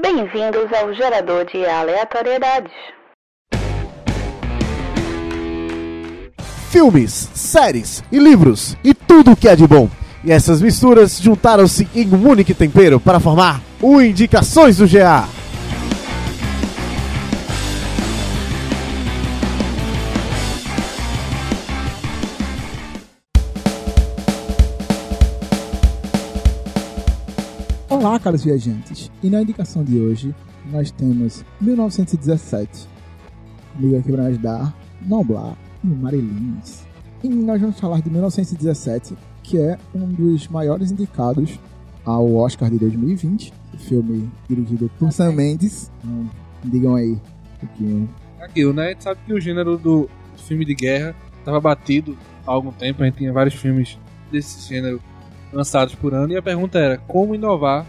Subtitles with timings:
[0.00, 2.70] Bem-vindos ao gerador de aleatoriedades.
[6.70, 9.88] Filmes, séries e livros e tudo o que é de bom.
[10.22, 15.26] E essas misturas juntaram-se em um único tempero para formar o Indicações do GA.
[28.18, 29.12] Olá, caros viajantes.
[29.22, 30.34] E na indicação de hoje,
[30.72, 32.88] nós temos 1917.
[33.76, 36.84] Comigo aqui para nos ajudar, Noblar e Marilins.
[37.22, 41.60] E nós vamos falar de 1917, que é um dos maiores indicados
[42.04, 43.52] ao Oscar de 2020.
[43.72, 45.88] O filme dirigido por Sam Mendes.
[46.02, 46.28] Então,
[46.64, 48.08] digam aí um pouquinho.
[48.40, 48.86] Aquilo, né?
[48.86, 53.00] A gente sabe que o gênero do filme de guerra estava batido há algum tempo.
[53.00, 53.96] A gente tinha vários filmes
[54.32, 55.00] desse gênero
[55.52, 56.32] lançados por ano.
[56.32, 57.86] E a pergunta era como inovar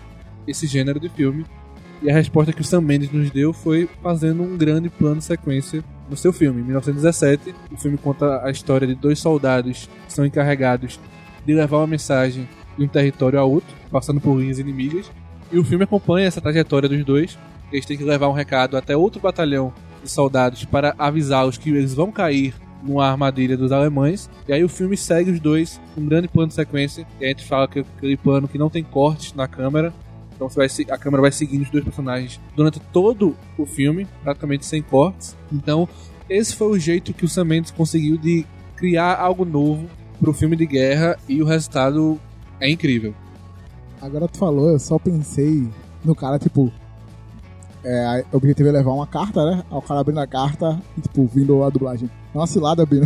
[0.48, 1.46] esse gênero de filme.
[2.02, 5.84] E a resposta que o Sam Mendes nos deu foi fazendo um grande plano sequência
[6.10, 6.62] no seu filme.
[6.62, 11.00] Em 1917, o filme conta a história de dois soldados que são encarregados
[11.46, 12.48] de levar uma mensagem
[12.78, 15.12] de um território a outro, passando por linhas inimigas.
[15.52, 17.38] E o filme acompanha essa trajetória dos dois.
[17.72, 21.94] Eles têm que levar um recado até outro batalhão de soldados para avisá-los que eles
[21.94, 24.30] vão cair numa armadilha dos alemães.
[24.48, 27.06] E aí o filme segue os dois, um grande plano de sequência.
[27.20, 29.94] E a gente fala que aquele plano que não tem cortes na câmera.
[30.40, 34.66] Então você vai, a câmera vai seguindo os dois personagens durante todo o filme, praticamente
[34.66, 35.36] sem cortes.
[35.52, 35.86] Então,
[36.30, 38.46] esse foi o jeito que o Sam Mendes conseguiu de
[38.78, 42.18] criar algo novo pro filme de guerra e o resultado
[42.58, 43.14] é incrível.
[44.02, 45.68] Agora tu falou, eu só pensei
[46.06, 46.72] no cara, tipo.
[47.84, 49.66] É, o objetivo é levar uma carta, né?
[49.70, 52.10] Aí O cara abrindo a carta e, tipo, vindo a dublagem.
[52.34, 53.06] É uma cilada, Bino.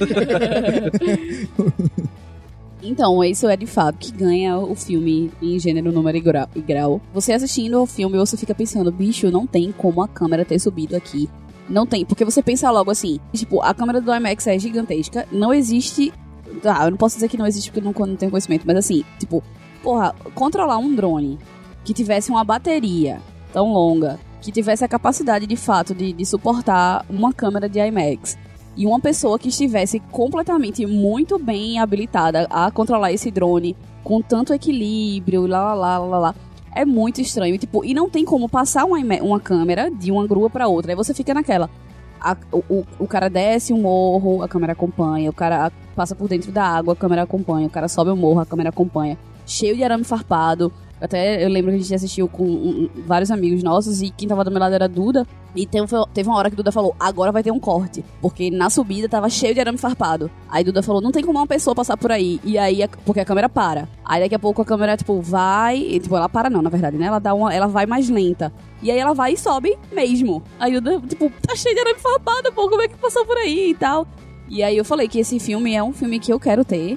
[2.82, 7.00] Então, isso é de fato que ganha o filme em gênero, número e grau-.
[7.12, 10.96] Você assistindo ao filme, você fica pensando, bicho, não tem como a câmera ter subido
[10.96, 11.28] aqui.
[11.68, 15.54] Não tem, porque você pensa logo assim, tipo, a câmera do IMAX é gigantesca, não
[15.54, 16.12] existe.
[16.64, 18.76] Ah, eu não posso dizer que não existe porque eu não, não tenho conhecimento, mas
[18.76, 19.42] assim, tipo,
[19.82, 21.38] porra, controlar um drone
[21.84, 23.20] que tivesse uma bateria
[23.52, 28.36] tão longa, que tivesse a capacidade de fato de, de suportar uma câmera de IMAX
[28.76, 34.54] e uma pessoa que estivesse completamente muito bem habilitada a controlar esse drone com tanto
[34.54, 36.34] equilíbrio, lá lá lá lá lá.
[36.74, 40.48] É muito estranho, tipo, e não tem como passar uma, uma câmera de uma grua
[40.48, 40.92] pra outra.
[40.92, 41.68] Aí você fica naquela.
[42.20, 45.28] A- o, o, cara desce um morro, a câmera acompanha.
[45.30, 47.66] O cara passa por dentro da água, a câmera acompanha.
[47.66, 49.18] O cara sobe o morro, a câmera acompanha.
[49.46, 50.72] Cheio de arame farpado.
[51.00, 54.44] Até eu lembro que a gente assistiu com um- vários amigos nossos e quem tava
[54.44, 55.26] do meu lado era Duda.
[55.56, 58.04] E teve, teve uma hora que Duda falou: agora vai ter um corte.
[58.20, 60.30] Porque na subida tava cheio de arame farpado.
[60.48, 62.38] Aí Duda falou: não tem como uma pessoa passar por aí.
[62.44, 63.88] E aí, porque a câmera para.
[64.04, 65.78] Aí daqui a pouco a câmera, tipo, vai.
[65.78, 67.06] e, tipo, ela para não, na verdade, né?
[67.06, 67.52] Ela dá uma.
[67.52, 68.52] Ela vai mais lenta.
[68.82, 70.42] E aí ela vai e sobe mesmo.
[70.58, 73.70] Aí Duda, tipo, tá cheio de arame farpado, pô, como é que passou por aí
[73.70, 74.06] e tal.
[74.48, 76.96] E aí eu falei que esse filme é um filme que eu quero ter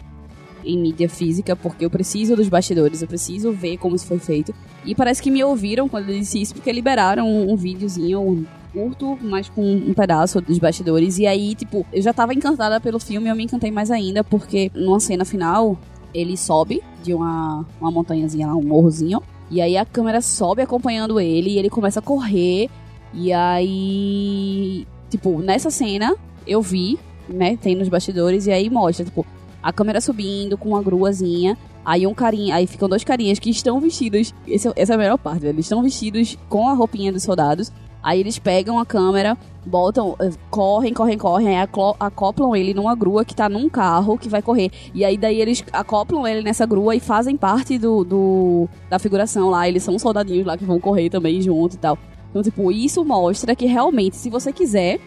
[0.66, 4.54] em mídia física, porque eu preciso dos bastidores, eu preciso ver como isso foi feito.
[4.86, 8.46] E parece que me ouviram quando eu disse isso, porque liberaram um, um videozinho um
[8.74, 11.20] curto, mas com um pedaço dos bastidores.
[11.20, 14.72] E aí, tipo, eu já tava encantada pelo filme, eu me encantei mais ainda, porque
[14.74, 15.78] numa cena final,
[16.14, 19.22] ele sobe de uma, uma montanhazinha lá, um morrozinho.
[19.52, 22.70] E aí a câmera sobe acompanhando ele e ele começa a correr.
[23.14, 26.16] E aí, tipo, nessa cena
[26.48, 26.98] eu vi,
[27.30, 29.26] né, tem nos bastidores, e aí mostra, tipo,
[29.64, 31.58] a câmera subindo com uma gruazinha.
[31.86, 34.34] Aí um carinha, aí ficam dois carinhas que estão vestidos.
[34.46, 37.72] esse é- essa é a melhor parte, eles estão vestidos com a roupinha dos soldados.
[38.02, 41.68] Aí eles pegam a câmera, botam, eh, correm, correm, correm, aí
[42.00, 44.70] acoplam ele numa grua que tá num carro que vai correr.
[44.94, 49.50] E aí daí eles acoplam ele nessa grua e fazem parte do, do da figuração
[49.50, 49.70] lá.
[49.70, 51.98] Eles são soldadinhos lá que vão correr também junto e tal.
[52.30, 55.00] Então, tipo, isso mostra que realmente, se você quiser,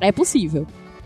[0.00, 0.64] é possível.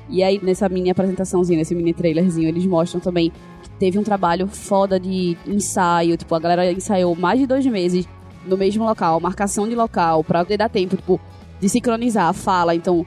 [0.08, 3.30] E aí, nessa mini apresentaçãozinha, nesse mini trailerzinho, eles mostram também
[3.62, 6.16] que teve um trabalho foda de ensaio.
[6.16, 8.08] Tipo, a galera ensaiou mais de dois meses
[8.46, 11.20] no mesmo local, marcação de local, pra poder dar tempo, tipo,
[11.60, 12.74] de sincronizar a fala.
[12.74, 13.04] Então,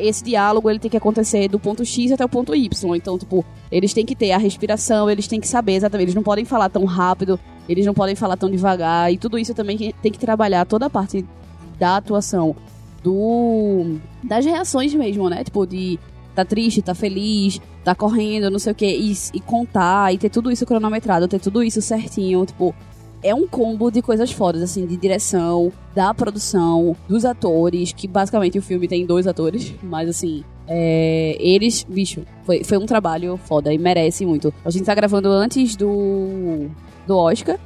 [0.00, 2.94] esse diálogo ele tem que acontecer do ponto X até o ponto Y.
[2.94, 6.06] Então, tipo, eles têm que ter a respiração, eles têm que saber exatamente.
[6.06, 9.12] Eles não podem falar tão rápido, eles não podem falar tão devagar.
[9.12, 11.24] E tudo isso também tem que trabalhar toda a parte
[11.78, 12.54] da atuação
[13.02, 15.42] do das reações mesmo, né?
[15.44, 15.98] Tipo de
[16.34, 20.50] tá triste, tá feliz, tá correndo, não sei o que e, contar e ter tudo
[20.50, 22.74] isso cronometrado, ter tudo isso certinho, tipo
[23.22, 28.58] é um combo de coisas fodas, assim, de direção, da produção, dos atores, que basicamente
[28.58, 33.72] o filme tem dois atores, mas assim, é, eles, bicho, foi, foi um trabalho foda
[33.72, 34.52] e merece muito.
[34.62, 36.68] A gente tá gravando antes do,
[37.06, 37.58] do Oscar,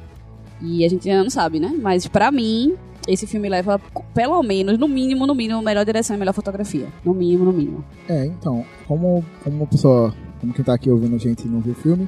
[0.61, 1.73] e a gente ainda não sabe, né?
[1.81, 2.75] Mas pra mim,
[3.09, 3.79] esse filme leva,
[4.13, 6.87] pelo menos, no mínimo, no mínimo, melhor direção e melhor fotografia.
[7.03, 7.83] No mínimo, no mínimo.
[8.07, 11.59] É, então, como, como uma pessoa, como quem tá aqui ouvindo a gente e não
[11.59, 12.07] viu o filme,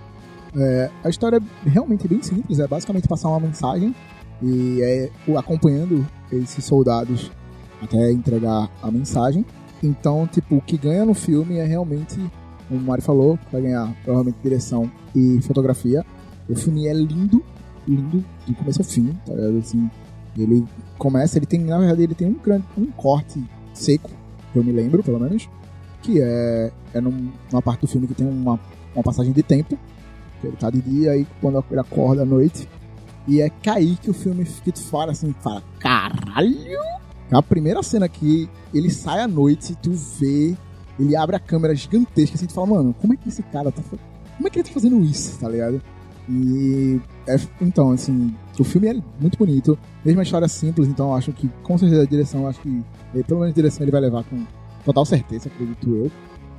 [0.56, 3.96] é, a história é realmente bem simples, é basicamente passar uma mensagem
[4.42, 7.32] e é acompanhando esses soldados
[7.82, 9.44] até entregar a mensagem.
[9.82, 12.20] Então, tipo, o que ganha no filme é realmente,
[12.68, 16.06] como o Mário falou, vai ganhar provavelmente direção e fotografia.
[16.48, 17.44] O filme é lindo,
[17.88, 19.58] lindo, do começo ao fim, tá ligado?
[19.58, 19.90] Assim,
[20.38, 20.66] ele
[20.98, 23.44] começa, ele tem, na verdade, ele tem um, grande, um corte
[23.74, 24.10] seco,
[24.56, 25.50] eu me lembro, pelo menos,
[26.02, 28.60] que é, é num- numa parte do filme que tem uma,
[28.96, 29.78] uma passagem de tempo,
[30.44, 32.68] ele tá de dia e quando ele acorda à noite,
[33.28, 36.80] e é cair que o filme que tu fala assim, fala, caralho!
[37.32, 40.56] A primeira cena que ele sai à noite, tu vê,
[41.00, 43.82] ele abre a câmera gigantesca assim, tu fala, mano, como é que esse cara tá
[44.36, 45.82] Como é que ele tá fazendo isso, tá ligado?
[46.30, 51.16] E é- então, assim, o filme é muito bonito, mesmo a história simples, então eu
[51.16, 52.82] acho que com certeza a direção, acho que
[53.16, 54.46] eh, pelo menos a direção ele vai levar com
[54.86, 56.12] total certeza, acredito eu.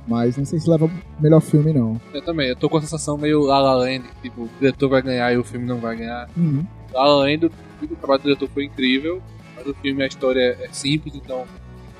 [0.05, 1.99] Mas não sei se leva o melhor filme, não.
[2.13, 4.89] Eu também, eu tô com a sensação meio La La Land, que tipo, o diretor
[4.89, 6.29] vai ganhar e o filme não vai ganhar.
[6.35, 6.65] Uhum.
[6.93, 9.21] La La Land, o trabalho do diretor foi incrível,
[9.55, 11.45] mas o filme, a história é simples, então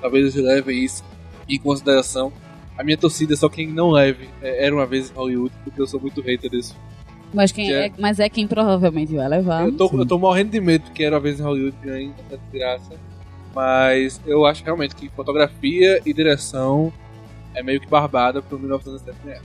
[0.01, 1.01] talvez eles levem isso
[1.47, 2.31] em consideração.
[2.77, 5.79] A minha torcida é só quem não leve é, Era Uma Vez em Hollywood, porque
[5.81, 6.73] eu sou muito hater desse
[7.33, 9.65] Mas, quem Que é- é, mas é quem provavelmente vai levar.
[9.65, 9.97] Eu tô, sim.
[9.97, 12.93] eu tô morrendo de medo que Era Uma Vez em Hollywood ganhe tanta desgraça.
[13.55, 16.91] Mas eu acho realmente que fotografia e direção
[17.53, 19.41] é meio que barbada pro 1970 ganhar.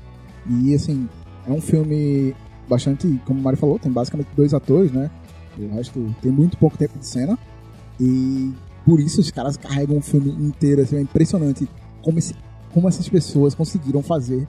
[0.63, 1.09] E assim,
[1.47, 2.35] é um filme
[2.69, 5.11] bastante, como o Mário falou, tem basicamente dois atores, né?
[5.59, 7.39] O resto tem muito pouco tempo de cena.
[8.01, 8.53] E
[8.85, 10.81] por isso os caras carregam o filme inteiro.
[10.83, 11.69] Assim, é impressionante
[12.03, 12.35] como, esse-
[12.73, 14.47] como essas pessoas conseguiram fazer.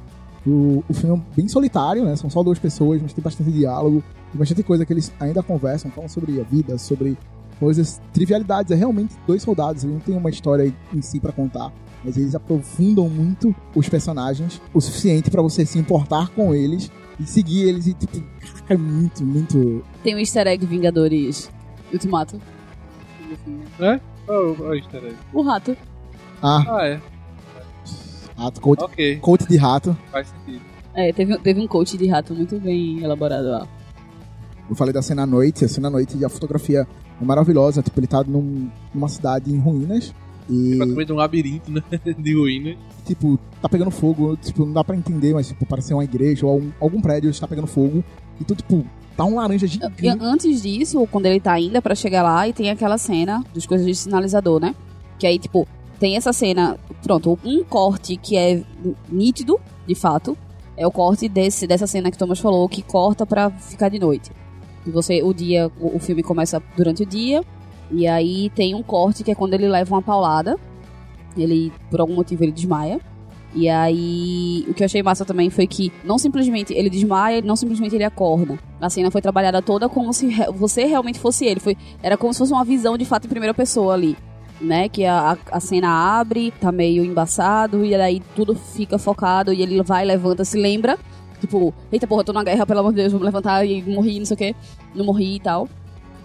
[0.48, 2.16] O, o filme é bem solitário, né?
[2.16, 5.92] São só duas pessoas, mas tem bastante diálogo, tem bastante coisa que eles ainda conversam,
[5.92, 7.18] falam sobre a vida, sobre
[7.60, 8.72] coisas, trivialidades.
[8.72, 11.72] É realmente dois soldados, eles não tem uma história em si pra contar
[12.04, 17.26] mas eles aprofundam muito os personagens o suficiente pra você se importar com eles e
[17.26, 19.84] seguir eles e tipo, caraca, é muito, muito.
[20.04, 21.52] Tem o easter egg Vingadores
[21.92, 22.40] Ultimato.
[24.28, 25.16] Oh, oh, easter egg.
[25.34, 25.76] O rato.
[26.42, 27.02] Ah, Ah, é.
[28.40, 29.98] Rato, coach, Ok, coach de rato.
[30.12, 30.64] faz sentido.
[30.94, 33.68] É, teve, teve um coach de rato muito bem elaborado lá.
[34.70, 36.88] Eu falei da cena à noite, a cena à noite e a fotografia
[37.22, 37.82] é maravilhosa.
[37.82, 40.14] Tipo, ele tá num- numa cidade em ruínas
[40.50, 41.82] e, Praticamente um labirinto né?
[42.18, 42.76] de ruínas.
[43.06, 44.36] tipo, tá pegando fogo.
[44.38, 47.30] Tipo, não dá pra entender, mas, tipo, parece ser uma igreja ou algum, algum prédio
[47.30, 48.04] está pegando fogo.
[48.40, 48.86] E tu, tipo,
[49.18, 50.08] tá um laranja E gigante.
[50.22, 53.86] antes disso, quando ele tá ainda pra chegar lá, e tem aquela cena dos coisas
[53.88, 54.76] de sinalizador, né?
[55.18, 55.68] Que aí, tipo,
[56.00, 58.64] tem essa cena, pronto, um corte que é
[59.10, 60.38] nítido, de fato.
[60.78, 64.32] É o corte desse, dessa cena que Thomas falou, que corta pra ficar de noite.
[64.88, 67.44] Você, o dia, o, o filme começa durante o dia,
[67.92, 70.58] e aí tem um corte que é quando ele leva uma paulada.
[71.38, 73.00] Ele, por algum motivo, ele desmaia.
[73.54, 77.56] E aí, o que eu achei massa também foi que não simplesmente ele desmaia, não
[77.56, 78.58] simplesmente ele acorda.
[78.80, 81.60] A cena foi trabalhada toda como se você realmente fosse ele.
[81.60, 84.16] Foi, era como se fosse uma visão de fato em primeira pessoa ali.
[84.62, 85.88] Né, que a, a- cena
[86.20, 90.98] abre, tá meio embaçado, e aí tudo fica focado, e ele vai, levanta, se lembra.
[91.40, 94.26] Tipo, eita porra, tô na guerra, pelo amor de Deus, vamos levantar e morri, não
[94.26, 94.56] sei o que.
[94.94, 95.70] Não morri e tal.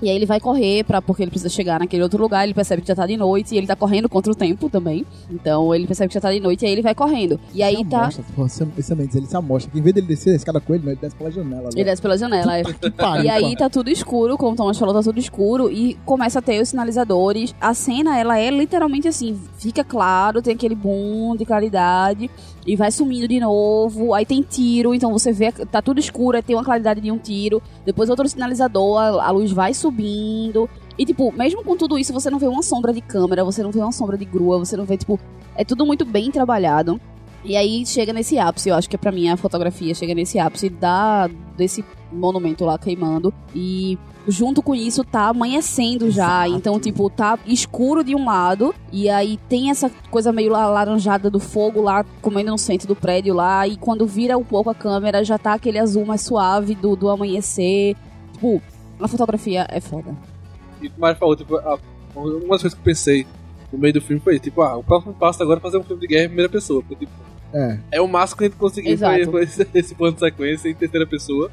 [0.03, 2.83] E aí ele vai correr pra, porque ele precisa chegar naquele outro lugar, ele percebe
[2.83, 5.07] que já tá de noite e ele tá correndo contra o tempo também.
[5.31, 7.39] Então ele percebe que já tá de noite e aí ele vai correndo.
[7.55, 8.03] E aí se tá.
[8.03, 9.71] amostra, porra, se- esse ele se amostra.
[9.73, 11.69] Que em vez dele descer a escada com ele, ele desce pela janela.
[11.75, 12.59] Ele desce pela janela.
[12.59, 12.65] é.
[12.75, 15.95] Que pariu, E aí tá tudo escuro, como o Thomas falou, tá tudo escuro e
[16.05, 17.55] começa a ter os sinalizadores.
[17.61, 22.31] A cena, ela é literalmente assim, fica claro, tem aquele boom de claridade
[22.67, 24.15] e vai sumindo de novo.
[24.15, 27.19] Aí tem tiro, então você vê, tá tudo escuro, aí tem uma claridade de um
[27.19, 27.63] tiro.
[27.85, 30.69] Depois outro sinalizador, a, a luz vai subindo.
[30.99, 33.71] E tipo, mesmo com tudo isso, você não vê uma sombra de câmera, você não
[33.71, 35.19] vê uma sombra de grua, você não vê, tipo,
[35.57, 37.01] é tudo muito bem trabalhado.
[37.45, 40.71] E aí chega nesse ápice, eu acho que pra mim a fotografia chega nesse ápice
[40.71, 43.35] da, desse monumento lá queimando.
[43.55, 46.47] E junto com isso tá amanhecendo já.
[46.49, 46.57] Exato.
[46.59, 48.75] Então, tipo, tá escuro de um lado.
[48.91, 52.97] E aí tem essa coisa meio la- laranjada do fogo lá comendo no centro do
[52.97, 53.69] prédio lá.
[53.69, 57.11] E quando vira um pouco a câmera, já tá aquele azul mais suave do, do
[57.11, 57.95] amanhecer.
[58.33, 58.63] Tipo,
[58.99, 60.17] a fotografia é foda.
[60.81, 61.79] E o Mário falou, tipo, a-
[62.17, 63.27] uma das coisas que eu pensei
[63.71, 66.01] no meio do filme foi, tipo, ah, o próximo passo agora é fazer um filme
[66.01, 66.81] de guerra em primeira pessoa.
[66.81, 67.13] Porque, tipo,
[67.55, 69.45] É, é o máximo que a gente conseguiu foi
[69.75, 71.51] esse, plano de sequência em terceira pessoa.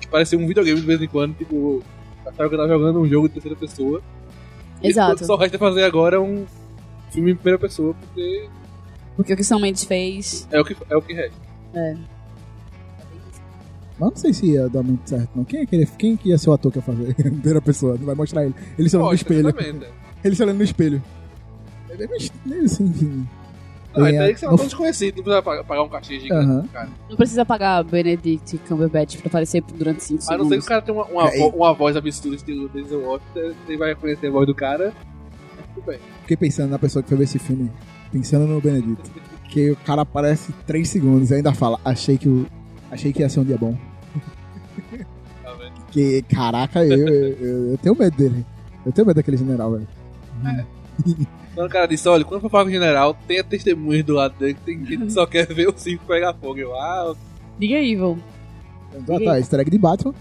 [0.00, 1.82] Que parecia um videogame de vez em quando, tipo,
[2.26, 4.02] achava que tava jogando um jogo de terceira pessoa.
[4.82, 5.24] E Exato.
[5.24, 6.44] só resta fazer agora um
[7.10, 8.48] filme em primeira pessoa, porque
[9.16, 10.46] Porque o que São Mendes fez.
[10.50, 11.38] é o que, é o que resta.
[13.98, 15.44] Mas não sei se ia dar muito certo, não.
[15.44, 17.10] Quem, é que, ele- quem que ia ser o ator que ia fazer?
[17.18, 18.54] A primeira pessoa, não vai mostrar ele.
[18.78, 19.48] Ele se olhando no espelho.
[19.48, 19.90] exatamente, é.
[20.24, 21.02] Ele se olhando no espelho.
[21.88, 22.06] Ele é
[22.46, 23.26] meio assim, enfim.
[23.96, 26.20] Não, aí É, teria que ser um no- ator desconhecido, não precisa pagar um cachê
[26.20, 26.88] gigante pro cara.
[27.08, 30.68] Não precisa pagar Benedict Cumberbatch pra aparecer durante 5 A não ser que o segundos.
[30.68, 34.26] cara tenha uma, uma, É, vo- uma voz absurda, estilo Denzel Washington, ele vai reconhecer
[34.26, 34.92] a voz do cara.
[35.74, 35.98] Tudo bem.
[36.22, 37.70] Fiquei pensando na pessoa que foi ver esse filme,
[38.12, 39.10] pensando no Benedito.
[39.48, 42.46] Que o cara aparece 3 segundos e ainda fala, achei que, o,
[42.90, 43.76] achei que ia ser um dia bom.
[45.42, 45.72] Tá vendo?
[45.90, 48.44] Que, caraca, eu, eu, eu tenho medo dele.
[48.84, 49.88] Eu tenho medo daquele general, velho.
[51.56, 54.34] Então o cara disse, olha, quando for falar com o general, tenha testemunhas do lado
[54.38, 56.58] dele, que tem gente que só quer ver o circo pegar fogo.
[56.58, 57.14] Eu, ah,
[57.58, 58.18] Diga Evil.
[59.08, 60.12] Ah, tá, easter egg de Batman.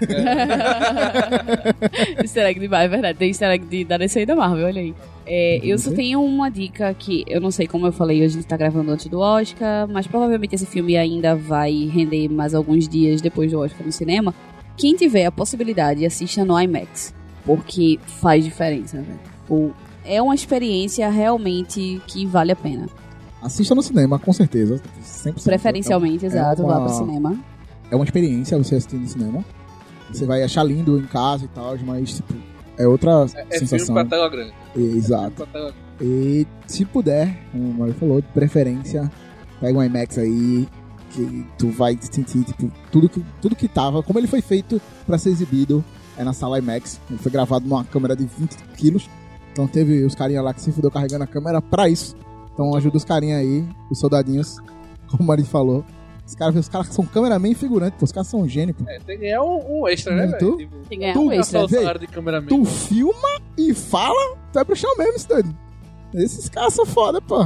[2.22, 3.18] easter egg de é verdade.
[3.18, 4.94] Tem easter egg de, da DC e da Marvel, olha aí.
[5.26, 5.96] É, eu só Uhum.
[5.96, 8.90] tenho uma dica que eu não sei como eu falei, hoje a gente tá gravando
[8.90, 13.60] antes do Oscar, mas provavelmente esse filme ainda vai render mais alguns dias depois do
[13.60, 14.34] Oscar no cinema.
[14.78, 17.14] Quem tiver a possibilidade, assista no IMAX.
[17.44, 19.18] Porque faz diferença, velho.
[19.42, 22.88] Tipo, É uma experiência realmente que vale a pena.
[23.42, 24.80] Assista no cinema, com certeza.
[25.02, 25.42] 100%.
[25.44, 27.38] Preferencialmente, É exato, uma- vá pro cinema.
[27.90, 29.44] É uma experiência você assistir no cinema.
[30.12, 32.34] Você vai achar lindo em casa e tal, mas, tipo,
[32.76, 33.94] é outra é, é filme sensação.
[33.94, 34.52] pra tela grande.
[34.76, 35.22] Exato.
[35.36, 39.10] Filme pra tela E se puder, como o Mario falou, de preferência,
[39.60, 40.66] pega um IMAX aí,
[41.10, 45.18] que tu vai sentir, tipo, tudo que, tudo que tava, como ele foi feito pra
[45.18, 45.84] ser exibido,
[46.16, 47.00] é na sala IMAX.
[47.10, 49.08] Ele foi gravado numa câmera de 20 quilos.
[49.52, 52.16] Então teve os carinha lá que se fudeu carregando a câmera pra isso.
[52.52, 54.58] Então ajuda os carinha aí, os soldadinhos,
[55.10, 55.84] como o Mario falou.
[56.26, 58.88] Os caras os caras são cameraman e figurante, pô, os caras são gênios, pô.
[58.88, 60.56] É, tem que ganhar um, um extra, né, Muito.
[60.56, 60.58] velho?
[60.58, 61.66] Tipo, Tem que ganhar Tu um é extra.
[61.66, 62.46] Vê, de cameraman.
[62.46, 65.50] Tu filma e fala, tu vai pro chão mesmo, Stud.
[66.14, 67.44] Esses caras são foda, pô.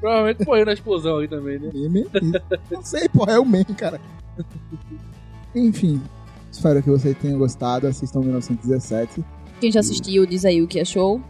[0.00, 1.70] Provavelmente morreu na explosão aí também, né?
[2.70, 4.00] Não sei, porra, é o meme, cara.
[5.54, 6.00] Enfim,
[6.50, 7.86] espero que você tenha gostado.
[7.86, 9.24] Assistam 1917.
[9.60, 11.20] Quem já assistiu, diz aí o que achou.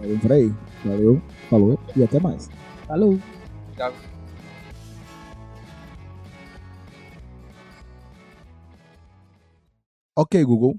[0.00, 0.52] Valeu por aí.
[0.84, 2.48] Valeu, falou e até mais.
[2.86, 3.18] Falou.
[3.76, 3.92] Já-
[10.16, 10.74] Ok, Google.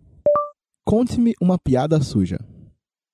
[0.85, 2.37] Conte-me uma piada suja.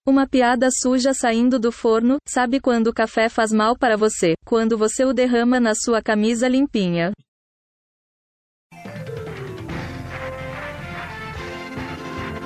[0.08, 4.34] Uma piada suja saindo do forno, sabe quando o café faz mal para você?
[4.46, 7.12] Quando você o derrama na sua camisa limpinha.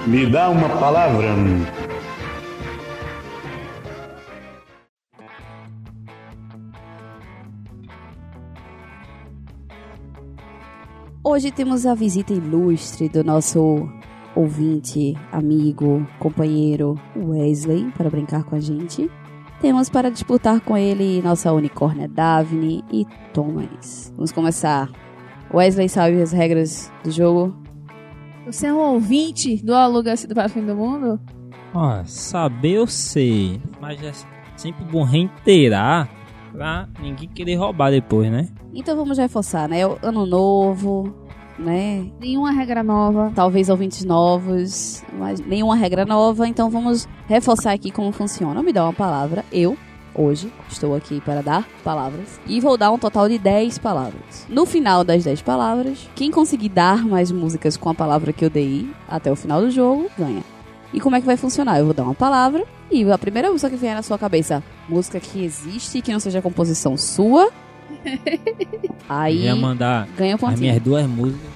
[0.08, 1.28] Me dá uma palavra.
[11.22, 13.86] Hoje temos a visita ilustre do nosso
[14.34, 19.12] ouvinte, amigo, companheiro Wesley para brincar com a gente.
[19.60, 24.14] Temos para disputar com ele nossa unicórnia Daphne e Thomas.
[24.16, 24.90] Vamos começar.
[25.54, 27.67] Wesley sabe as regras do jogo?
[28.48, 31.20] Você é um ouvinte do Aluga-se para o Fim do Mundo?
[31.74, 34.14] Ó, saber eu sei, mas é
[34.56, 36.10] sempre bom reiterar
[36.54, 38.48] pra ninguém querer roubar depois, né?
[38.74, 39.82] Então vamos reforçar, né?
[40.02, 41.14] Ano novo,
[41.60, 42.10] né?
[42.22, 43.34] Nenhuma regra nova.
[43.36, 46.48] Talvez ouvintes novos, mas nenhuma regra nova.
[46.48, 48.64] Então vamos reforçar aqui como funciona.
[48.64, 49.44] Me dá uma palavra.
[49.52, 49.78] Eu,
[50.18, 52.40] hoje, estou aqui para dar palavras.
[52.48, 54.46] E vou dar um total de 10 palavras.
[54.50, 58.50] No final das 10 palavras, quem conseguir dar mais músicas com a palavra que eu
[58.50, 60.44] dei até o final do jogo, ganha.
[60.94, 61.80] E como é que vai funcionar?
[61.80, 65.20] Eu vou dar uma palavra e a primeira música que vier na sua cabeça, música
[65.20, 67.52] que existe, que não seja composição sua.
[69.10, 70.60] Aí Ia mandar ganha um as pontinho.
[70.60, 71.50] minhas duas músicas.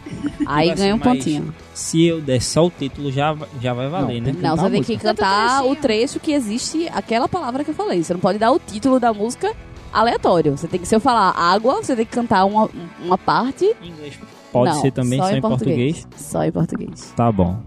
[0.45, 1.55] Aí Tipo ganha um assim, pontinho.
[1.73, 4.39] Se eu der só o título, já, já vai valer, Não, né?
[4.41, 7.71] Não, você a tem que cantar Canta o o trecho que existe aquela palavra que
[7.71, 8.03] eu falei.
[8.03, 9.53] Você não pode dar o título da música
[9.91, 10.55] aleatório.
[10.57, 12.69] Você tem que, se eu falar água, você tem que cantar uma,
[13.03, 13.65] uma parte.
[13.81, 14.17] Em inglês
[14.51, 16.07] pode Não, ser também, só, em português.
[16.15, 17.13] Só em português.
[17.15, 17.57] Tá bom.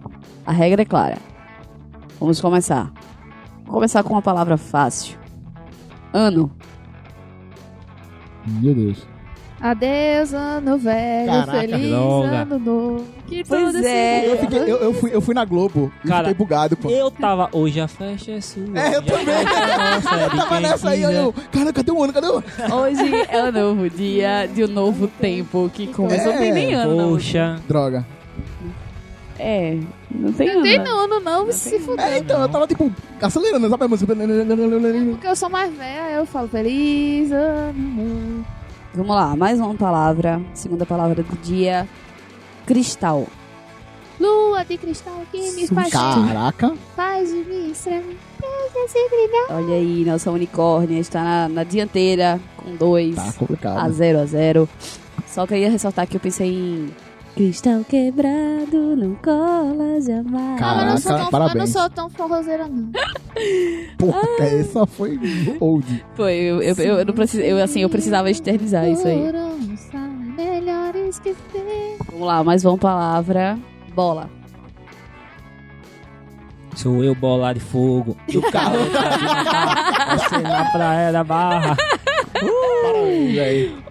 [0.47, 1.19] A regra é clara.
[2.21, 2.93] Vamos começar.
[3.64, 5.19] Vou começar com uma palavra fácil.
[6.12, 6.50] Ano.
[8.46, 9.06] Meu Deus.
[9.60, 11.26] Adeus, ano velho.
[11.26, 12.28] Caraca, feliz droga.
[12.42, 13.04] ano novo.
[13.26, 14.30] Que Pois tudo é.
[14.30, 16.90] Eu, fiquei- eu, eu fui, eu fui na Globo e Cara, fiquei bugado, pô.
[16.90, 17.48] Eu tava.
[17.52, 18.62] Hoje a festa é sua.
[18.78, 19.26] É, eu também.
[19.26, 22.12] é nossa, é Eu tava nessa aí, eu, cara, cadê o ano?
[22.12, 22.44] Cadê o ano?
[22.82, 26.32] Hoje é o novo dia de um novo tempo que começou.
[26.32, 26.96] Não tem nem ano.
[26.96, 27.10] não.
[27.12, 27.56] Poxa.
[27.66, 28.04] Droga.
[29.38, 29.78] É,
[30.14, 30.62] não tem Não ano.
[30.62, 32.04] tem ano, não, se fuder.
[32.06, 32.90] É, então, eu tava tipo
[33.21, 34.14] acelerando, sabe a música?
[34.14, 38.44] Porque eu sou mais velha, eu falo feliz ano.
[38.94, 40.40] Vamos lá, mais uma palavra.
[40.54, 41.88] Segunda palavra do dia.
[42.66, 43.26] Cristal.
[44.21, 46.75] Lua de cristal que me faz, Caraca.
[46.94, 47.75] faz de mim
[49.11, 49.47] brilhar.
[49.50, 53.33] Olha aí, nossa unicórnia está na, na dianteira com dois Tá
[53.83, 53.88] a.
[53.90, 54.68] 0 a 0
[55.26, 56.90] Só queria ressaltar que eu pensei em
[57.34, 60.60] Cristal quebrado, não cola jamais.
[60.60, 61.70] Caraca, eu não sou tão, eu não parabéns.
[61.70, 62.92] sou tão forrozeira, não.
[63.98, 65.18] Porra, essa foi
[65.58, 66.04] old.
[66.14, 69.18] Foi, eu, eu, eu, eu não preciso, eu, assim, eu precisava externizar isso aí.
[70.36, 71.96] Melhor esquecer.
[72.06, 73.58] Vamos lá, mais uma palavra.
[73.94, 74.30] Bola.
[76.76, 78.16] Sou eu bola de fogo.
[78.28, 78.78] E o carro
[80.28, 81.76] ser na praia da barra.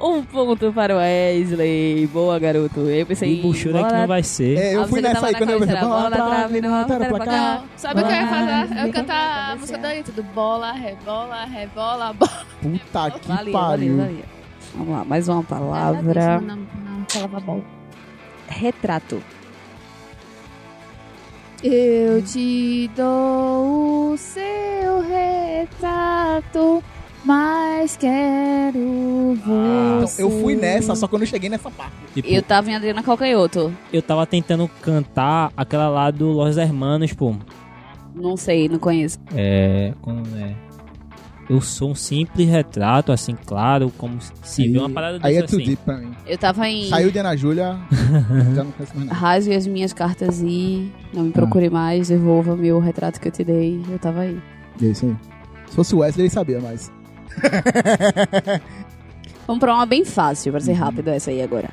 [0.01, 2.08] Um ponto para o Wesley.
[2.08, 2.82] Boa, garoto.
[2.82, 4.58] Eu pensei E buchura que não vai ser.
[4.58, 7.25] É, eu Ah, fui nessa tava aí quando eu pensei, bola na trave, não pra
[7.25, 7.63] cá.
[7.77, 8.79] Sabe o que eu ia fazer?
[8.79, 12.46] Eu ia cantar a música daí, tudo bola, rebola, rebola, bola.
[12.62, 13.98] Puta que pariu.
[14.75, 16.39] Vamos lá, mais uma palavra.
[16.41, 17.63] Não, não, palavra bola.
[18.48, 19.22] Retrato.
[21.63, 26.84] Eu te dou o seu retrato,
[27.24, 28.80] mas quero
[29.34, 30.24] Então, você.
[30.24, 31.94] eu fui nessa, só quando eu cheguei nessa parte.
[32.13, 33.74] Tipo, Eu tava em Adriana Calcanhoto.
[33.92, 37.36] eu tava tentando cantar aquela lá do Los Hermanos, pô.
[38.15, 39.18] Não sei, não conheço.
[39.36, 39.94] É.
[40.01, 40.53] Como é?
[41.50, 45.48] Eu sou um simples retrato, assim, claro, como se vê uma parada Aí é dessa
[45.51, 45.70] tudo assim.
[45.72, 46.12] deep pra mim.
[46.25, 47.77] Eu tava em Saiu de Ana Júlia,
[48.56, 49.13] já não conheço mais nada.
[49.20, 53.44] Rasgue as minhas cartas e não me procure mais, devolva meu retrato que eu te
[53.44, 53.82] dei.
[53.92, 54.39] Eu tava aí.
[54.82, 55.15] É isso aí.
[55.68, 56.89] Se fosse o Wesley, ele sabia mais.
[59.48, 60.66] Vamos pra uma bem fácil, pra Uhum.
[60.66, 61.70] ser rápido essa aí agora.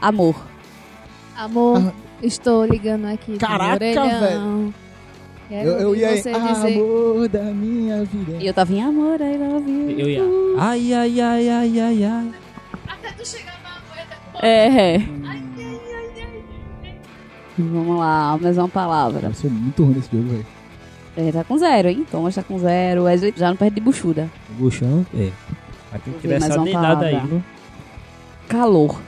[0.00, 0.34] Amor.
[1.36, 3.36] Amor, estou ligando aqui.
[3.38, 3.78] Caraca.
[5.48, 6.74] Quero Eu, eu ia você aí, dizer.
[6.80, 8.36] amor da minha vida.
[8.42, 9.90] E eu tava em amor, I love you.
[9.90, 10.22] Eu ia.
[10.58, 12.32] Ai, ai, ai, ai, ai, ai.
[14.42, 14.98] É.
[17.58, 19.28] Vamos lá, mais uma palavra.
[19.28, 20.46] Eu sou muito ruim nesse jogo, velho.
[21.16, 22.06] Ele tá com zero, hein?
[22.10, 23.04] Thomas tá com zero.
[23.04, 24.30] Wesley já não perde de buchuda.
[24.50, 25.30] Bucho não é.
[25.90, 27.42] Vai ter que Vou tirar essa dentada aí, viu?
[28.48, 29.00] Calor.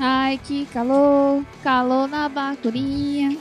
[0.00, 3.36] Ai, que calor, calor na bacurinha.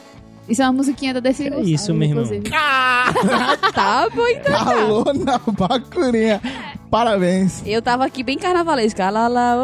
[0.48, 2.24] Isso é uma musiquinha da Desi É isso, meu irmão.
[2.24, 2.50] inclusive.
[3.74, 4.66] tá bom, então.
[4.66, 6.42] Calor na bacurinha.
[6.90, 7.62] Parabéns.
[7.66, 9.10] Eu tava aqui bem carnavalesca.
[9.10, 9.60] Lá, lá, ô,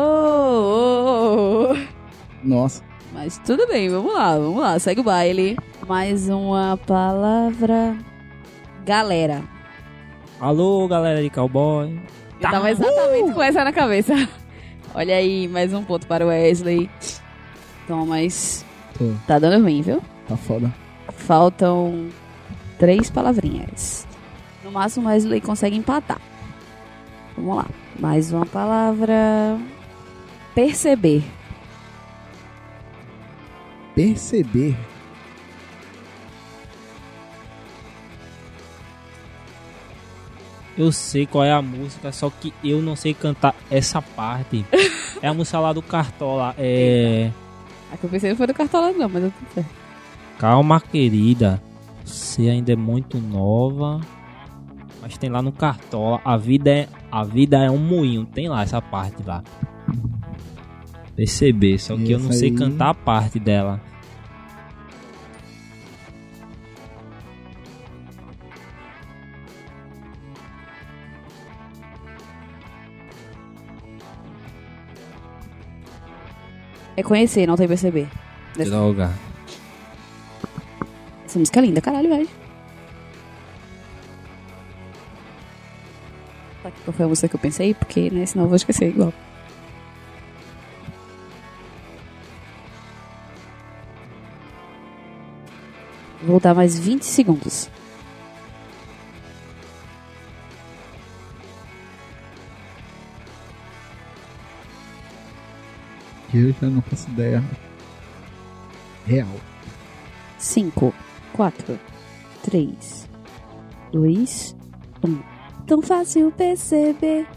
[1.69, 1.78] ô, ô.
[2.43, 2.84] Nossa.
[3.13, 4.78] Mas tudo bem, vamos lá, vamos lá.
[4.78, 5.56] Segue o baile.
[5.88, 7.98] Mais uma palavra.
[8.86, 9.43] Galera.
[10.39, 12.00] Alô, galera de cowboy.
[12.39, 14.13] Eu tava exatamente com essa na cabeça.
[14.96, 16.89] Olha aí, mais um ponto para o Wesley.
[17.88, 18.65] Thomas.
[18.98, 19.12] Tô.
[19.28, 20.02] Tá dando ruim, viu?
[20.28, 20.74] Tá foda.
[21.10, 22.08] Faltam
[22.80, 24.08] três palavrinhas.
[24.63, 26.22] No máximo, o Wesley consegue empatar.
[27.36, 27.65] Vamos lá.
[28.00, 29.58] Mais uma palavra.
[30.56, 31.24] Perceber.
[33.93, 34.78] Perceber.
[40.77, 44.65] Eu sei qual é a música, só que eu não sei cantar essa parte.
[45.21, 46.55] é a música lá do Cartola.
[46.57, 47.31] É.
[47.91, 49.69] A que eu pensei não foi do cartola, não, mas eu tô certo.
[50.39, 51.62] Calma, querida.
[52.03, 54.01] Você ainda é muito nova.
[54.99, 56.19] Mas tem lá no Cartola.
[56.25, 58.25] A vida é, a vida é um moinho.
[58.25, 59.43] Tem lá essa parte lá.
[61.15, 63.79] Perceber, só que eu não sei aí- cantar a parte dela.
[76.95, 78.08] É conhecer, não tem perceber.
[78.58, 79.12] Essa, Droga.
[81.25, 82.29] essa música é linda, caralho, velho.
[86.62, 88.89] Tá aqui qual foi a música que eu pensei, porque, né, senão eu vou esquecer
[88.89, 89.12] igual.
[96.21, 97.69] Vou dar mais 20 segundos.
[106.34, 107.43] Que eu já não faço ideia.
[109.06, 109.30] Real.
[110.39, 110.91] 5,
[111.32, 111.80] 4,
[112.41, 113.08] 3,
[113.91, 114.56] 2,
[115.08, 115.19] 1.
[115.67, 117.28] Tão fácil perceber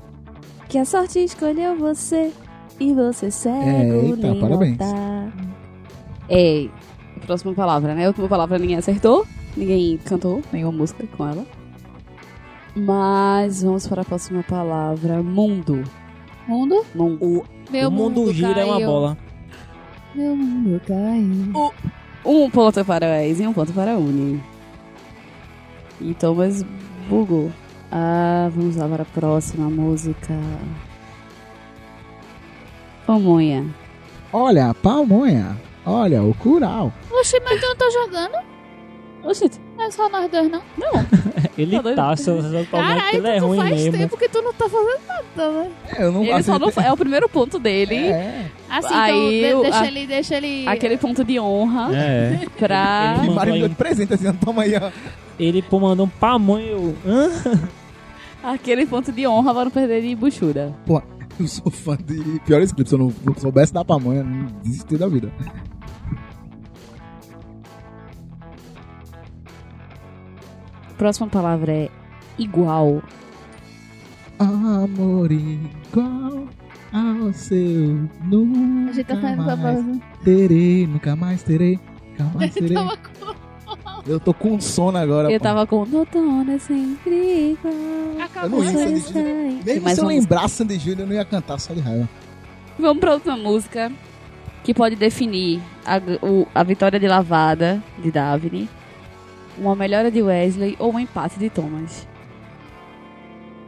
[0.67, 2.33] que a sorte escolheu você
[2.81, 4.79] e você cego É, eita, nem parabéns.
[4.79, 5.33] notar.
[6.31, 6.67] É,
[7.27, 8.07] próxima palavra, né?
[8.07, 11.45] A última palavra ninguém acertou, ninguém cantou nenhuma música com ela.
[12.75, 15.85] Mas vamos para a próxima palavra, mundo.
[16.49, 16.83] Mundo?
[16.95, 17.45] Mundo.
[17.71, 18.87] Meu o mundo, gira é uma caiu.
[18.87, 19.19] bola.
[20.15, 21.73] Meu mundo caiu.
[22.25, 24.43] Um ponto para a Ex e um ponto para a Uni.
[26.01, 26.65] E Thomas
[27.09, 27.51] bugou.
[27.91, 30.35] Ah, vamos lá para a próxima música.
[33.07, 33.65] Pamonha.
[34.33, 35.57] Olha, pamonha.
[35.85, 36.93] Olha, o curau.
[37.13, 38.56] Oxe, mas eu não tô jogando.
[39.27, 40.63] Oxente, Não é só nós dois, não.
[41.59, 43.93] Ele Tá tá, só, só vendo que Caralho, ele é tu ruim faz mesmo.
[43.93, 45.71] tempo que tu não tá fazendo nada, né?
[45.97, 47.95] É, eu não ele só não, é o primeiro ponto dele.
[47.97, 48.45] É.
[48.69, 50.69] Assim, Aí, então, o- de- deixa a- ele, deixa ele...
[50.69, 52.41] Aquele ponto de honra É.
[52.59, 53.15] pra.
[53.19, 54.91] Ele E mandou aí um- de presente assim, toma aí, ó.
[55.41, 56.95] Ele pô, mandou um pamonho.
[58.43, 60.75] Aquele ponto de honra pra não perder de buchura.
[61.39, 62.91] Eu sou fã de piores clipes.
[62.91, 65.31] Se eu não soubesse dar pamonha, eu não desisti da vida.
[70.97, 71.89] Próxima palavra é
[72.39, 73.03] igual.
[74.39, 76.47] Amor igual
[76.93, 78.09] ao seu.
[78.25, 80.01] Nunca A gente tá mais pausa.
[80.25, 81.79] terei, nunca mais terei,
[82.19, 82.75] nunca mais terei.
[82.75, 83.37] Tava com-
[84.07, 85.31] Eu tô com sono agora.
[85.33, 85.43] Eu pô.
[85.43, 87.75] tava com Doutor é sempre igual.
[87.75, 88.63] Eu Acabou.
[88.63, 89.61] não ia Sandy.
[89.65, 92.09] Mesmo Mais se eu uma lembrasse Sandy Júnior, eu não ia cantar só de raiva.
[92.79, 93.91] Vamos pra outra música
[94.63, 98.69] que pode definir a, o- a vitória de lavada de Daphne,
[99.59, 102.07] uma melhora de Wesley ou um empate de Thomas.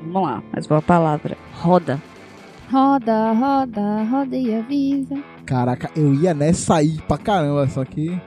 [0.02, 1.36] Vamos lá, mais uma palavra.
[1.54, 2.00] Roda.
[2.70, 5.16] Roda, roda, roda e avisa.
[5.46, 8.20] Caraca, eu ia nessa aí pra caramba, só que.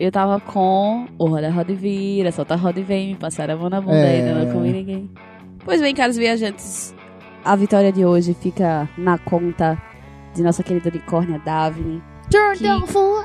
[0.00, 3.56] Eu tava com o Roda, Roda e Vira, solta roda e vem, me passar a
[3.56, 4.16] mão na bunda É.
[4.28, 5.10] ainda não comi ninguém.
[5.64, 6.92] Pois bem, caros viajantes,
[7.44, 9.80] a vitória de hoje fica na conta
[10.34, 12.02] de nossa querida unicórnia Daphne.
[12.30, 13.24] Turn Que- down for...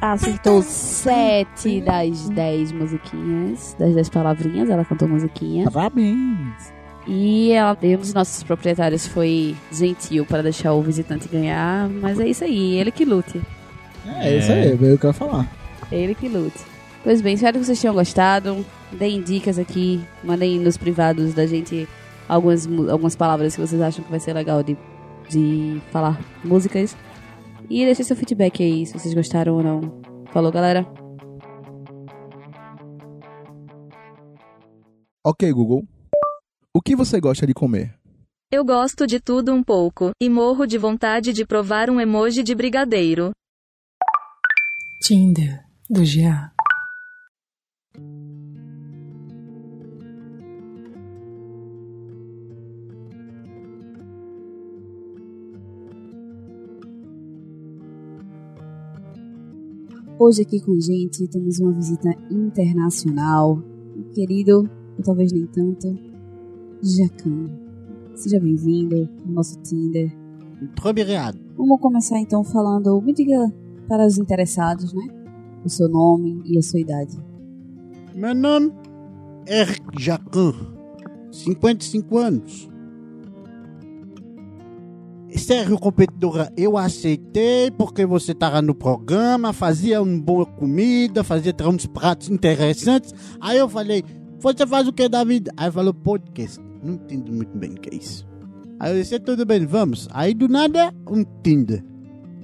[0.00, 5.68] Acertou sete das dez musiquinhas, das dez palavrinhas, ela cantou musiquinha.
[5.68, 6.72] Parabéns!
[7.04, 12.28] E ela, um dos nossos proprietários foi gentil para deixar o visitante ganhar, mas é
[12.28, 13.40] isso aí, ele que lute.
[14.06, 15.50] É, isso aí, veio o que eu ia falar.
[15.90, 16.60] Ele que lute.
[17.02, 18.64] Pois bem, espero que vocês tenham gostado.
[18.92, 21.88] Deem dicas aqui, mandem nos privados da gente
[22.28, 24.76] algumas, algumas palavras que vocês acham que vai ser legal de,
[25.28, 26.96] de falar músicas.
[27.70, 29.80] E deixem seu feedback aí, se vocês gostaram ou não.
[30.32, 30.86] Falou, galera.
[35.24, 35.86] Ok, Google.
[36.74, 37.94] O que você gosta de comer?
[38.50, 42.54] Eu gosto de tudo um pouco, e morro de vontade de provar um emoji de
[42.54, 43.32] brigadeiro.
[45.02, 46.50] Tinder do GA.
[60.20, 63.52] Hoje aqui com a gente temos uma visita internacional.
[63.96, 65.96] O querido, ou talvez nem tanto,
[66.82, 67.44] Jacan.
[68.16, 70.12] Seja bem-vindo ao nosso Tinder.
[70.60, 71.38] Muito obrigado.
[71.56, 73.38] Vamos começar então falando, me diga
[73.86, 75.06] para os interessados, né?
[75.64, 77.16] O seu nome e a sua idade.
[78.12, 78.72] Meu nome
[79.46, 80.52] é Jacan,
[81.30, 82.68] 55 anos.
[85.36, 91.86] Sério, competidora, eu aceitei porque você estava no programa, fazia uma boa comida, fazia uns
[91.86, 93.14] pratos interessantes.
[93.40, 94.02] Aí eu falei,
[94.38, 95.52] você faz o que da vida?
[95.56, 96.58] Aí falou, podcast.
[96.82, 98.26] Não entendo muito bem o que é isso.
[98.80, 100.08] Aí eu disse, tudo bem, vamos.
[100.12, 101.84] Aí do nada, um Tinder.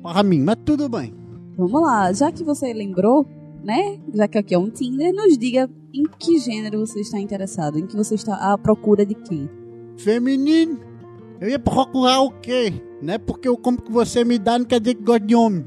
[0.03, 1.15] Para mim, mas tudo bem.
[1.57, 3.27] Vamos lá, já que você lembrou,
[3.63, 3.99] né?
[4.13, 7.87] Já que aqui é um Tinder, nos diga em que gênero você está interessado, em
[7.87, 9.49] que você está à procura de quê?
[9.97, 10.94] Feminino.
[11.41, 12.73] Eu ia procurar o quê?
[13.03, 15.35] Não é porque o como que você me dá não quer dizer que gosta de
[15.35, 15.65] homem.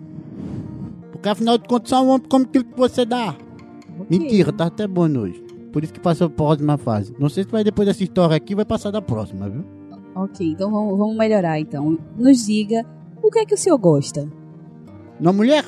[1.11, 3.35] Porque afinal de contas, só um homem come aquilo que você dá.
[4.09, 5.43] Mentira, tá até bom hoje.
[5.71, 7.13] Por isso que passou pra próxima fase.
[7.19, 9.63] Não sei se vai depois dessa história aqui, vai passar da próxima, viu?
[10.15, 11.97] Ok, então vamos, vamos melhorar então.
[12.17, 12.85] Nos diga
[13.21, 14.27] o que é que o senhor gosta?
[15.19, 15.65] Uma mulher?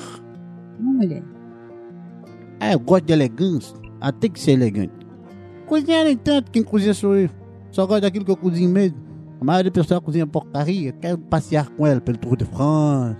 [0.78, 1.22] Uma mulher.
[2.58, 3.76] É, eu gosto de elegância.
[4.00, 4.92] Ah, tem que ser elegante.
[5.66, 7.30] Cozinhar nem tanto, quem cozinha sou eu.
[7.70, 8.98] Só gosto daquilo que eu cozinho mesmo.
[9.40, 10.92] A maioria do pessoal cozinha porcaria.
[10.92, 13.16] Quero passear com ela pelo Tour de France.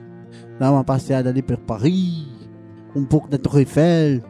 [0.59, 2.29] Dar uma passeada ali pelo Paris.
[2.95, 4.23] Um pouco da Torre Eiffel.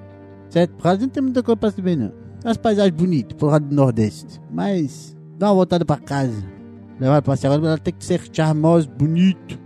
[0.48, 0.80] Certo?
[0.80, 2.12] Brasil não tem muita coisa pra se ver, não.
[2.44, 4.40] As paisagens bonitas, pro lado do Nordeste.
[4.50, 6.44] Mas, dá uma voltada pra casa.
[6.98, 9.58] Levar pra passear, ela tem que ser charmosa, bonito.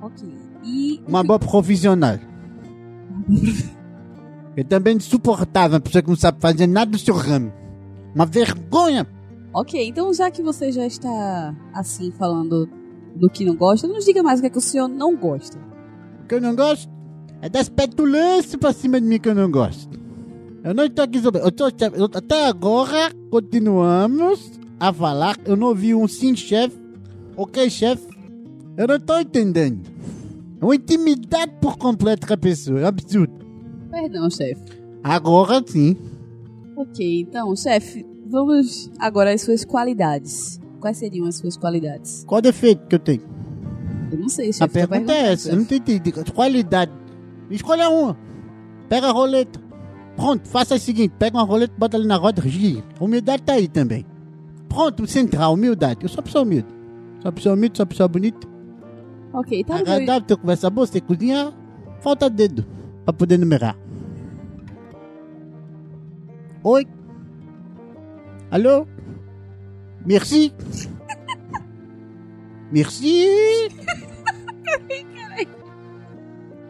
[0.00, 0.28] Ok.
[0.62, 1.02] E.
[1.06, 2.18] Uma boa profissional.
[4.56, 7.52] E também insuportável, uma pessoa que não sabe fazer nada do seu ramo.
[8.14, 9.04] Uma vergonha.
[9.54, 12.68] Ok, então já que você já está assim falando
[13.14, 15.58] do que não gosta, nos diga mais o que é que o senhor não gosta.
[16.22, 16.90] O que eu não gosto
[17.40, 19.96] é das petulâncias pra cima de mim que eu não gosto.
[20.64, 21.40] Eu não estou aqui sobre.
[21.42, 25.36] Eu tô, eu- até agora, continuamos a falar.
[25.44, 26.76] Eu não ouvi um sim, chefe.
[27.36, 28.08] Ok, chefe.
[28.76, 29.86] Eu não estou entendendo.
[30.60, 32.80] É uma intimidade por completo com a pessoa.
[32.80, 33.32] É absurdo.
[33.90, 34.64] Perdão, chefe.
[35.02, 35.96] Agora sim.
[36.76, 40.60] Ok, então, chefe, vamos agora às suas qualidades.
[40.80, 42.24] Quais seriam as suas qualidades?
[42.26, 43.22] Qual defeito que eu tenho?
[44.12, 44.64] Eu não sei, chefe.
[44.64, 45.50] A pergunta é essa.
[45.50, 46.12] Eu não entendi.
[46.34, 46.92] Qualidade.
[47.50, 48.16] Escolha uma.
[48.88, 49.58] Pega a roleta.
[50.16, 52.84] Pronto, faça o seguinte: pega uma roleta, bota ali na roda, gira.
[53.00, 54.04] Humildade tá aí também.
[54.68, 56.00] Pronto, central, humildade.
[56.02, 56.68] Eu sou pessoa humilde.
[57.22, 58.46] Sou pessoa humilde, sou pessoa bonita.
[59.32, 59.82] Ok, tá meu...
[59.82, 61.52] Agradável, ter conversa boa, você cozinhar,
[62.00, 62.64] falta dedo
[63.04, 63.76] pra poder numerar.
[66.62, 66.86] Oi?
[68.54, 68.86] Alô?
[70.06, 70.52] Merci?
[72.70, 73.26] Merci?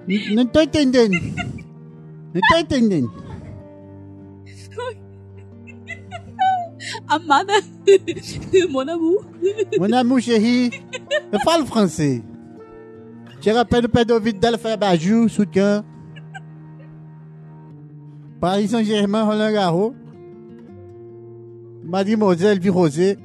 [0.09, 1.12] N- Não tô entendendo.
[1.12, 3.12] Não tô entendendo.
[7.07, 7.53] Amada.
[8.70, 9.27] Mon amour.
[9.79, 10.70] Mon amour chéri,
[11.33, 12.23] eu falo francês.
[13.42, 15.85] Chega perto do pé do ouvido dela, fala baju, soutien.
[18.40, 19.94] Paris Saint-Germain, Roland Garros.
[21.85, 23.18] Mademoiselle Virosé.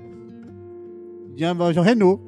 [1.36, 2.20] Jean, Jean Renault.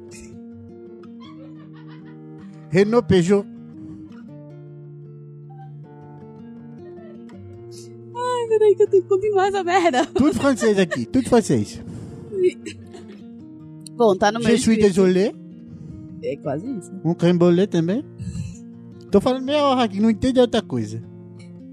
[2.70, 3.44] Renault Peugeot.
[8.14, 10.06] Ai, peraí que eu tenho que continuar essa merda.
[10.06, 11.82] Tudo francês aqui, tudo francês.
[13.94, 15.34] Bom, tá no meu Je suis désolé.
[16.24, 16.90] É quase isso.
[17.04, 18.04] Um creme brûlée também.
[19.10, 21.02] Tô falando meia hora aqui, não entende outra coisa.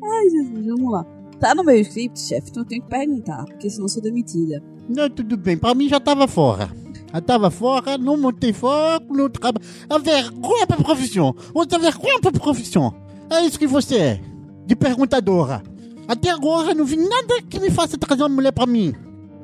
[0.04, 1.19] Ai, Jesus, vamos lá.
[1.40, 4.62] Tá no meu script, chefe, então eu tenho que perguntar, porque senão eu sou demitida.
[4.90, 5.58] Não, tudo bem.
[5.58, 6.70] Pra mim já tava fora.
[7.14, 9.66] Já tava fora, não montei foco, não trabalho.
[9.90, 11.34] A vergonha pra profissão.
[11.54, 12.94] Outra vergonha pra profissão.
[13.30, 14.22] É isso que você é.
[14.66, 15.64] De perguntadora.
[16.08, 18.94] Até agora não vi nada que me faça trazer uma mulher pra mim.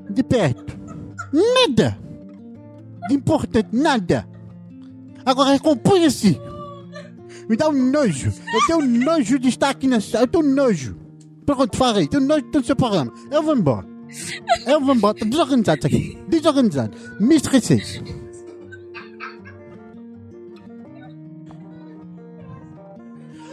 [0.09, 0.77] De perto.
[1.31, 1.97] Nada.
[3.07, 4.27] De importante, nada.
[5.25, 6.39] Agora recomponha-se.
[7.47, 8.33] Me dá um nojo.
[8.53, 10.19] Eu tenho nojo de estar aqui nessa.
[10.19, 11.04] Eu tenho nojo.
[11.45, 12.07] Pronto, farei.
[12.07, 13.13] Do seu programa.
[13.31, 13.87] Eu vou embora.
[14.65, 15.13] Eu vou embora.
[15.17, 16.17] Tá desorganizado isso aqui.
[16.27, 16.97] Desorganizado.
[17.19, 17.81] Me estressei.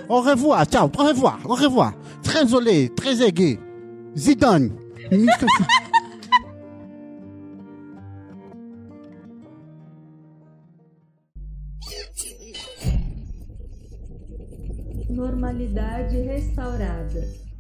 [0.08, 0.66] Au revoir.
[0.66, 0.90] Tchau.
[0.96, 1.40] Au revoir.
[1.44, 1.94] Au revoir.
[2.22, 2.88] Très désolé.
[2.90, 3.58] Très aigué.
[4.16, 4.72] Zidane.
[15.10, 17.51] Normalidade restaurada.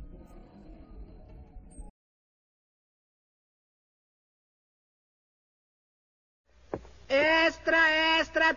[7.12, 8.56] Extra, extra.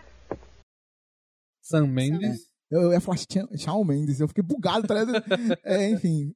[1.62, 2.46] Sam Mendes.
[2.70, 3.18] Eu, eu ia falar
[3.58, 5.22] Shawn Mendes, eu fiquei bugado, tá ligado?
[5.64, 6.32] É, enfim.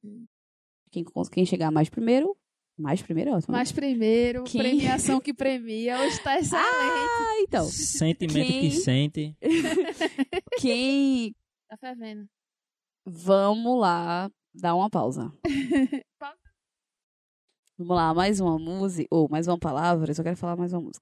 [0.91, 2.37] Quem, quem chegar mais primeiro,
[2.77, 3.53] mais primeiro é ótimo.
[3.53, 4.61] Mas primeiro, Quem?
[4.61, 6.65] premiação que premia, hoje tá excelente.
[6.67, 7.65] Ah, então.
[7.65, 9.37] Sentimento Quem- que sente.
[10.59, 11.33] Quem...
[11.69, 12.27] Tá fervendo.
[13.05, 15.33] Vamos lá dar uma pausa.
[17.77, 20.81] Vamos lá, mais uma música, ou mais uma palavra, eu só quero falar mais uma
[20.81, 20.99] música.